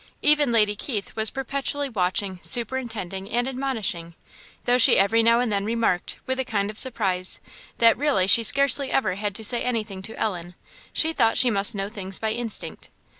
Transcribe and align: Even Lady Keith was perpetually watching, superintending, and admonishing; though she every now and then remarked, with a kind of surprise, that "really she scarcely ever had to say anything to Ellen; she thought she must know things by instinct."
Even 0.23 0.51
Lady 0.51 0.75
Keith 0.75 1.15
was 1.15 1.29
perpetually 1.29 1.87
watching, 1.87 2.39
superintending, 2.41 3.29
and 3.29 3.47
admonishing; 3.47 4.15
though 4.65 4.79
she 4.79 4.97
every 4.97 5.21
now 5.21 5.39
and 5.39 5.51
then 5.51 5.63
remarked, 5.63 6.17
with 6.25 6.39
a 6.39 6.43
kind 6.43 6.71
of 6.71 6.79
surprise, 6.79 7.39
that 7.77 7.95
"really 7.95 8.25
she 8.25 8.41
scarcely 8.41 8.89
ever 8.91 9.13
had 9.13 9.35
to 9.35 9.43
say 9.45 9.61
anything 9.61 10.01
to 10.01 10.17
Ellen; 10.17 10.55
she 10.91 11.13
thought 11.13 11.37
she 11.37 11.51
must 11.51 11.75
know 11.75 11.87
things 11.87 12.17
by 12.17 12.31
instinct." 12.31 12.89